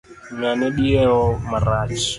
[0.37, 2.01] Ng'ane diewo marach.